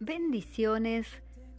Bendiciones. 0.00 1.08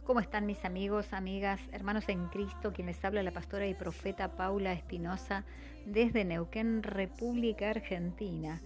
¿Cómo 0.02 0.20
están 0.20 0.46
mis 0.46 0.64
amigos, 0.64 1.12
amigas, 1.12 1.60
hermanos 1.72 2.08
en 2.08 2.28
Cristo? 2.28 2.72
Quien 2.72 2.86
les 2.86 3.04
habla 3.04 3.22
la 3.22 3.32
pastora 3.32 3.66
y 3.66 3.74
profeta 3.74 4.34
Paula 4.34 4.72
Espinosa 4.72 5.44
desde 5.84 6.24
Neuquén, 6.24 6.82
República 6.82 7.68
Argentina. 7.68 8.62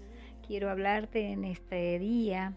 Quiero 0.46 0.70
hablarte 0.70 1.32
en 1.32 1.44
este 1.44 1.98
día 1.98 2.52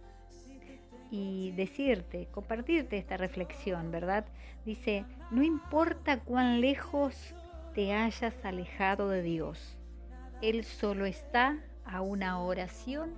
y 1.09 1.53
decirte, 1.53 2.27
compartirte 2.31 2.97
esta 2.97 3.17
reflexión, 3.17 3.89
¿verdad? 3.89 4.27
Dice, 4.63 5.03
no 5.31 5.41
importa 5.41 6.19
cuán 6.19 6.61
lejos 6.61 7.33
te 7.73 7.93
hayas 7.93 8.45
alejado 8.45 9.09
de 9.09 9.23
Dios, 9.23 9.79
Él 10.43 10.63
solo 10.63 11.07
está 11.07 11.57
a 11.83 12.01
una 12.01 12.39
oración 12.43 13.15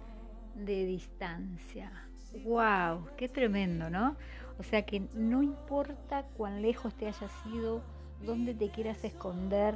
de 0.55 0.85
distancia. 0.85 2.09
¡Wow! 2.43 3.07
¡Qué 3.17 3.27
tremendo, 3.27 3.89
¿no? 3.89 4.15
O 4.59 4.63
sea 4.63 4.85
que 4.85 5.07
no 5.13 5.41
importa 5.41 6.23
cuán 6.37 6.61
lejos 6.61 6.93
te 6.93 7.07
hayas 7.07 7.31
ido, 7.53 7.81
dónde 8.23 8.53
te 8.53 8.69
quieras 8.69 9.03
esconder 9.03 9.75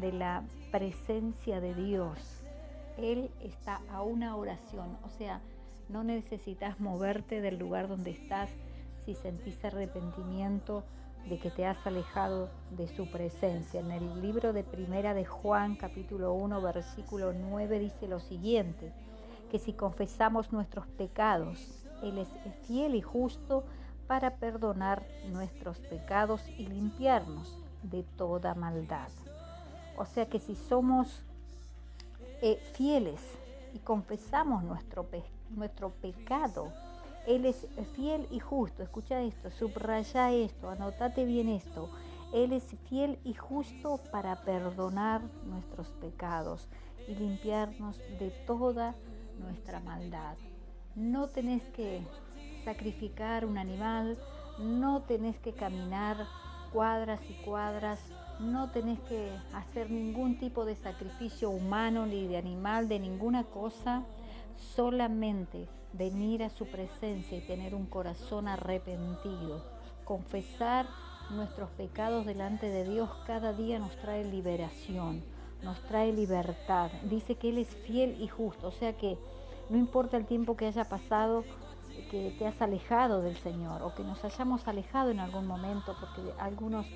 de 0.00 0.12
la 0.12 0.44
presencia 0.70 1.60
de 1.60 1.74
Dios, 1.74 2.18
Él 2.98 3.30
está 3.40 3.80
a 3.90 4.02
una 4.02 4.36
oración. 4.36 4.98
O 5.04 5.08
sea, 5.08 5.40
no 5.88 6.02
necesitas 6.02 6.80
moverte 6.80 7.40
del 7.40 7.58
lugar 7.58 7.88
donde 7.88 8.10
estás 8.10 8.50
si 9.04 9.14
sentís 9.14 9.64
arrepentimiento 9.64 10.84
de 11.28 11.38
que 11.38 11.50
te 11.50 11.64
has 11.64 11.86
alejado 11.86 12.50
de 12.70 12.88
su 12.88 13.10
presencia. 13.10 13.80
En 13.80 13.90
el 13.90 14.20
libro 14.20 14.52
de 14.52 14.62
Primera 14.62 15.14
de 15.14 15.24
Juan, 15.24 15.76
capítulo 15.76 16.32
1, 16.34 16.60
versículo 16.60 17.32
9, 17.32 17.78
dice 17.78 18.08
lo 18.08 18.20
siguiente, 18.20 18.92
que 19.50 19.58
si 19.58 19.72
confesamos 19.72 20.52
nuestros 20.52 20.86
pecados, 20.86 21.84
él 22.04 22.18
es 22.18 22.28
fiel 22.66 22.94
y 22.94 23.00
justo 23.00 23.64
para 24.06 24.36
perdonar 24.36 25.06
nuestros 25.30 25.78
pecados 25.78 26.46
y 26.58 26.66
limpiarnos 26.66 27.58
de 27.82 28.02
toda 28.02 28.54
maldad. 28.54 29.08
O 29.96 30.04
sea 30.04 30.26
que 30.26 30.38
si 30.38 30.54
somos 30.54 31.22
eh, 32.42 32.60
fieles 32.74 33.20
y 33.72 33.78
confesamos 33.78 34.62
nuestro, 34.62 35.06
nuestro 35.50 35.90
pecado, 35.90 36.72
Él 37.26 37.46
es 37.46 37.66
fiel 37.94 38.26
y 38.30 38.40
justo. 38.40 38.82
Escucha 38.82 39.22
esto, 39.22 39.50
subraya 39.50 40.30
esto, 40.30 40.68
anotate 40.68 41.24
bien 41.24 41.48
esto. 41.48 41.88
Él 42.34 42.52
es 42.52 42.64
fiel 42.88 43.18
y 43.24 43.32
justo 43.34 44.00
para 44.10 44.36
perdonar 44.36 45.22
nuestros 45.46 45.88
pecados 46.00 46.68
y 47.08 47.14
limpiarnos 47.14 47.98
de 48.18 48.30
toda 48.46 48.94
nuestra 49.40 49.80
maldad 49.80 50.36
no 50.96 51.28
tenés 51.28 51.62
que 51.74 52.02
sacrificar 52.64 53.44
un 53.44 53.58
animal, 53.58 54.18
no 54.58 55.02
tenés 55.02 55.36
que 55.38 55.52
caminar 55.52 56.26
cuadras 56.72 57.20
y 57.28 57.34
cuadras, 57.44 58.00
no 58.40 58.70
tenés 58.70 58.98
que 59.00 59.30
hacer 59.52 59.90
ningún 59.90 60.38
tipo 60.38 60.64
de 60.64 60.76
sacrificio 60.76 61.50
humano 61.50 62.06
ni 62.06 62.26
de 62.26 62.36
animal, 62.36 62.88
de 62.88 62.98
ninguna 62.98 63.44
cosa, 63.44 64.02
solamente 64.74 65.68
venir 65.92 66.42
a 66.42 66.50
su 66.50 66.66
presencia 66.66 67.38
y 67.38 67.46
tener 67.46 67.74
un 67.74 67.86
corazón 67.86 68.48
arrepentido, 68.48 69.64
confesar 70.04 70.86
nuestros 71.30 71.70
pecados 71.70 72.26
delante 72.26 72.68
de 72.68 72.88
Dios 72.88 73.08
cada 73.26 73.52
día 73.52 73.78
nos 73.78 73.96
trae 73.96 74.24
liberación, 74.24 75.22
nos 75.62 75.80
trae 75.82 76.12
libertad. 76.12 76.90
Dice 77.04 77.36
que 77.36 77.50
Él 77.50 77.58
es 77.58 77.68
fiel 77.68 78.20
y 78.20 78.28
justo, 78.28 78.68
o 78.68 78.72
sea 78.72 78.96
que 78.96 79.16
no 79.70 79.78
importa 79.78 80.16
el 80.16 80.26
tiempo 80.26 80.56
que 80.56 80.66
haya 80.66 80.84
pasado, 80.84 81.44
que 82.10 82.34
te 82.38 82.46
has 82.46 82.60
alejado 82.60 83.22
del 83.22 83.36
Señor 83.36 83.82
o 83.82 83.94
que 83.94 84.02
nos 84.02 84.24
hayamos 84.24 84.66
alejado 84.68 85.10
en 85.10 85.20
algún 85.20 85.46
momento, 85.46 85.96
porque 86.00 86.32
algunos 86.38 86.86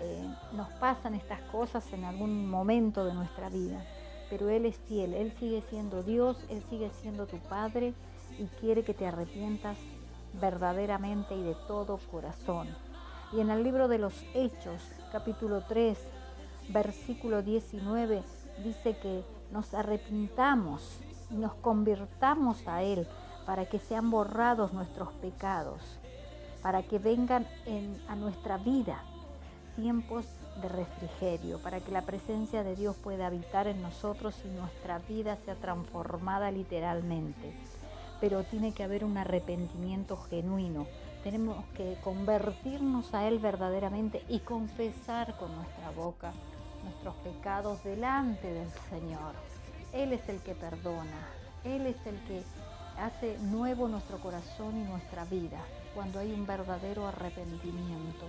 eh, 0.00 0.28
nos 0.52 0.68
pasan 0.74 1.14
estas 1.14 1.40
cosas 1.42 1.92
en 1.92 2.04
algún 2.04 2.48
momento 2.48 3.04
de 3.04 3.14
nuestra 3.14 3.48
vida. 3.48 3.84
Pero 4.30 4.48
Él 4.48 4.66
es 4.66 4.76
fiel, 4.76 5.14
Él 5.14 5.32
sigue 5.38 5.62
siendo 5.68 6.02
Dios, 6.02 6.44
Él 6.48 6.62
sigue 6.70 6.90
siendo 7.02 7.26
tu 7.26 7.38
Padre 7.38 7.94
y 8.38 8.46
quiere 8.60 8.82
que 8.82 8.94
te 8.94 9.06
arrepientas 9.06 9.78
verdaderamente 10.40 11.34
y 11.34 11.42
de 11.42 11.54
todo 11.68 11.98
corazón. 12.10 12.68
Y 13.32 13.40
en 13.40 13.50
el 13.50 13.62
libro 13.62 13.88
de 13.88 13.98
los 13.98 14.14
Hechos, 14.34 14.82
capítulo 15.12 15.64
3, 15.68 15.98
versículo 16.70 17.42
19, 17.42 18.22
dice 18.62 18.96
que 18.98 19.24
nos 19.50 19.74
arrepintamos 19.74 21.00
nos 21.34 21.54
convirtamos 21.54 22.66
a 22.66 22.82
Él 22.82 23.06
para 23.46 23.66
que 23.66 23.78
sean 23.78 24.10
borrados 24.10 24.72
nuestros 24.72 25.12
pecados, 25.14 25.80
para 26.62 26.82
que 26.82 26.98
vengan 26.98 27.46
a 28.08 28.16
nuestra 28.16 28.56
vida 28.56 29.02
tiempos 29.76 30.26
de 30.62 30.68
refrigerio, 30.68 31.58
para 31.58 31.80
que 31.80 31.90
la 31.90 32.02
presencia 32.02 32.62
de 32.62 32.76
Dios 32.76 32.96
pueda 32.96 33.26
habitar 33.26 33.66
en 33.66 33.82
nosotros 33.82 34.40
y 34.44 34.48
nuestra 34.48 34.98
vida 35.00 35.36
sea 35.44 35.56
transformada 35.56 36.50
literalmente. 36.50 37.52
Pero 38.20 38.44
tiene 38.44 38.72
que 38.72 38.84
haber 38.84 39.04
un 39.04 39.18
arrepentimiento 39.18 40.16
genuino. 40.16 40.86
Tenemos 41.24 41.64
que 41.76 41.98
convertirnos 42.04 43.12
a 43.14 43.26
Él 43.26 43.38
verdaderamente 43.38 44.22
y 44.28 44.38
confesar 44.40 45.36
con 45.36 45.54
nuestra 45.54 45.90
boca 45.90 46.32
nuestros 46.84 47.14
pecados 47.16 47.82
delante 47.82 48.52
del 48.52 48.70
Señor. 48.90 49.34
Él 49.94 50.12
es 50.12 50.28
el 50.28 50.40
que 50.40 50.56
perdona, 50.56 51.28
Él 51.62 51.86
es 51.86 51.96
el 52.04 52.18
que 52.24 52.42
hace 52.98 53.38
nuevo 53.38 53.86
nuestro 53.86 54.18
corazón 54.18 54.76
y 54.76 54.82
nuestra 54.82 55.24
vida 55.24 55.58
cuando 55.94 56.18
hay 56.18 56.32
un 56.32 56.46
verdadero 56.46 57.06
arrepentimiento. 57.06 58.26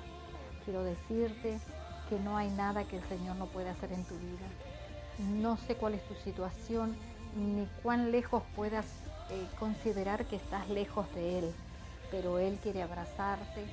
Quiero 0.63 0.83
decirte 0.83 1.59
que 2.07 2.19
no 2.19 2.37
hay 2.37 2.51
nada 2.51 2.83
que 2.83 2.97
el 2.97 3.03
Señor 3.05 3.35
no 3.37 3.47
pueda 3.47 3.71
hacer 3.71 3.91
en 3.93 4.03
tu 4.03 4.15
vida. 4.15 4.45
No 5.17 5.57
sé 5.57 5.75
cuál 5.75 5.95
es 5.95 6.07
tu 6.07 6.13
situación 6.15 6.95
ni 7.35 7.67
cuán 7.81 8.11
lejos 8.11 8.43
puedas 8.55 8.85
eh, 9.31 9.47
considerar 9.59 10.25
que 10.25 10.35
estás 10.35 10.69
lejos 10.69 11.11
de 11.15 11.39
Él, 11.39 11.51
pero 12.11 12.37
Él 12.37 12.59
quiere 12.61 12.83
abrazarte, 12.83 13.65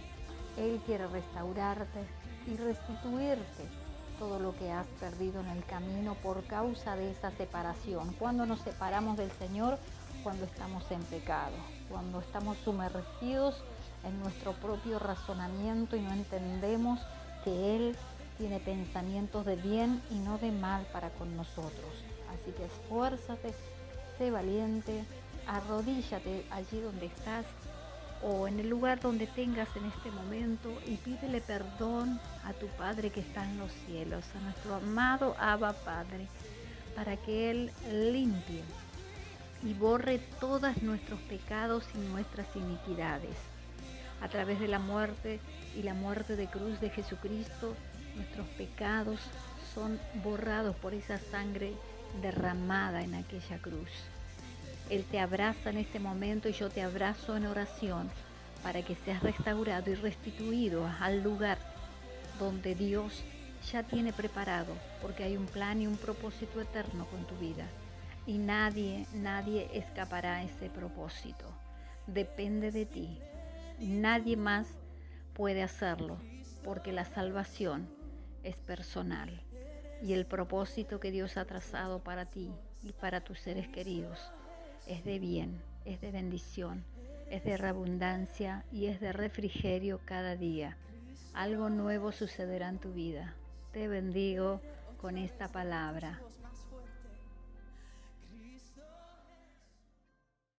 Él 0.57 0.81
quiere 0.87 1.07
restaurarte 1.09 2.01
y 2.47 2.57
restituirte 2.57 3.81
todo 4.22 4.38
lo 4.38 4.55
que 4.56 4.71
has 4.71 4.87
perdido 5.00 5.41
en 5.41 5.49
el 5.49 5.65
camino 5.65 6.15
por 6.15 6.44
causa 6.44 6.94
de 6.94 7.10
esa 7.10 7.33
separación. 7.33 8.15
Cuando 8.21 8.47
nos 8.47 8.60
separamos 8.60 9.16
del 9.16 9.33
Señor, 9.33 9.81
cuando 10.22 10.44
estamos 10.44 10.88
en 10.93 11.03
pecado, 11.03 11.56
cuando 11.91 12.21
estamos 12.21 12.56
sumergidos 12.59 13.65
en 14.05 14.21
nuestro 14.21 14.53
propio 14.53 15.00
razonamiento 15.00 15.97
y 15.97 16.03
no 16.03 16.12
entendemos 16.12 17.00
que 17.43 17.75
Él 17.75 17.97
tiene 18.38 18.61
pensamientos 18.61 19.44
de 19.44 19.56
bien 19.56 20.00
y 20.09 20.21
no 20.21 20.38
de 20.38 20.53
mal 20.53 20.87
para 20.93 21.11
con 21.11 21.37
nosotros. 21.37 21.93
Así 22.32 22.53
que 22.53 22.66
esfuérzate, 22.66 23.53
sé 24.19 24.31
valiente, 24.31 25.05
arrodíllate 25.49 26.47
allí 26.53 26.81
donde 26.81 27.06
estás 27.06 27.44
o 28.22 28.47
en 28.47 28.60
el 28.60 28.69
lugar 28.69 29.00
donde 29.00 29.27
tengas 29.27 29.69
en 29.77 29.87
este 29.87 30.10
momento 30.10 30.71
y 30.87 30.97
pídele 30.97 31.41
perdón 31.41 32.21
a 32.44 32.53
tu 32.53 32.66
Padre 32.69 33.10
que 33.10 33.21
está 33.21 33.44
en 33.44 33.59
los 33.59 33.72
cielos, 33.87 34.25
a 34.37 34.44
nuestro 34.44 34.77
amado 34.77 35.37
Abba 35.38 35.72
Padre, 35.72 36.28
para 36.94 37.16
que 37.16 37.50
Él 37.50 37.72
limpie 37.91 38.62
y 39.65 39.75
borre 39.75 40.19
todos 40.41 40.82
nuestros 40.82 41.21
pecados 41.21 41.84
y 41.94 41.99
nuestras 41.99 42.47
iniquidades. 42.56 43.37
A 44.21 44.28
través 44.28 44.61
de 44.61 44.69
la 44.69 44.78
muerte 44.78 45.41
y 45.77 45.82
la 45.82 45.94
muerte 45.94 46.37
de 46.37 46.47
cruz 46.47 46.81
de 46.81 46.91
Jesucristo, 46.91 47.75
nuestros 48.15 48.47
pecados 48.50 49.19
son 49.75 49.99
borrados 50.22 50.77
por 50.77 50.94
esa 50.94 51.19
sangre 51.19 51.72
derramada 52.21 53.03
en 53.03 53.15
aquella 53.15 53.59
cruz. 53.59 53.88
Él 54.93 55.07
te 55.07 55.21
abraza 55.21 55.71
en 55.71 55.79
este 55.79 55.99
momento 55.99 56.51
y 56.51 56.53
yo 56.53 56.69
te 56.69 56.83
abrazo 56.83 57.35
en 57.35 57.47
oración 57.47 58.11
para 58.62 58.83
que 58.83 58.94
seas 58.94 59.23
restaurado 59.23 59.91
y 59.91 59.94
restituido 59.94 60.87
al 61.00 61.23
lugar 61.23 61.56
donde 62.39 62.75
Dios 62.75 63.25
ya 63.73 63.85
tiene 63.85 64.12
preparado, 64.12 64.75
porque 65.00 65.25
hay 65.25 65.39
un 65.39 65.47
plan 65.47 65.81
y 65.81 65.87
un 65.87 65.97
propósito 65.97 66.61
eterno 66.61 67.06
con 67.06 67.27
tu 67.27 67.35
vida. 67.37 67.65
Y 68.27 68.37
nadie, 68.37 69.06
nadie 69.15 69.71
escapará 69.73 70.35
a 70.35 70.43
ese 70.43 70.69
propósito. 70.69 71.47
Depende 72.06 72.71
de 72.71 72.85
ti. 72.85 73.19
Nadie 73.79 74.37
más 74.37 74.69
puede 75.33 75.62
hacerlo, 75.62 76.19
porque 76.65 76.93
la 76.93 77.06
salvación 77.06 77.88
es 78.43 78.56
personal. 78.56 79.41
Y 80.03 80.12
el 80.12 80.27
propósito 80.27 81.00
que 81.00 81.11
Dios 81.11 81.38
ha 81.38 81.47
trazado 81.47 82.00
para 82.00 82.27
ti 82.27 82.53
y 82.83 82.93
para 82.93 83.23
tus 83.23 83.41
seres 83.41 83.69
queridos 83.69 84.19
es 84.87 85.05
de 85.05 85.19
bien, 85.19 85.61
es 85.84 86.00
de 86.00 86.11
bendición, 86.11 86.84
es 87.31 87.44
de 87.44 87.56
reabundancia 87.56 88.64
y 88.73 88.87
es 88.87 89.00
de 89.00 89.12
refrigerio 89.12 90.00
cada 90.05 90.37
día. 90.37 90.76
Algo 91.34 91.70
nuevo 91.70 92.12
sucederá 92.12 92.69
en 92.69 92.79
tu 92.79 92.93
vida. 92.93 93.34
Te 93.73 93.88
bendigo 93.88 94.61
con 95.00 95.17
esta 95.17 95.49
palabra. 95.49 96.20